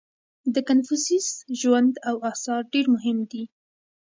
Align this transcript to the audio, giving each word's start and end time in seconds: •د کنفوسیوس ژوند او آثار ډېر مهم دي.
•د 0.53 0.55
کنفوسیوس 0.67 1.29
ژوند 1.59 1.93
او 2.09 2.15
آثار 2.31 2.61
ډېر 2.73 2.85
مهم 2.95 3.17
دي. 3.31 3.43